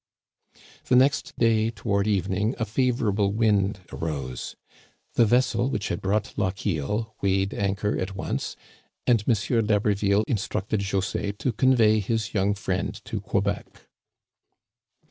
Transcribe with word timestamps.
The 0.85 0.95
next 0.95 1.37
day, 1.37 1.69
toward 1.69 2.07
evening, 2.07 2.55
a 2.57 2.65
favorable 2.65 3.31
wind 3.31 3.81
arose. 3.93 4.55
The 5.13 5.27
vessel 5.27 5.69
which 5.69 5.89
had 5.89 6.01
brought 6.01 6.35
Lochiel 6.39 7.13
weighed 7.21 7.53
anchor 7.53 7.95
at 7.99 8.15
once, 8.15 8.55
and 9.05 9.23
M. 9.27 9.35
d'Ha 9.35 9.77
berville 9.77 10.23
instructed 10.27 10.79
José 10.79 11.37
to 11.37 11.53
convey 11.53 11.99
his 11.99 12.33
young 12.33 12.55
friend 12.55 12.99
to 13.05 13.21
Quebec. 13.21 13.67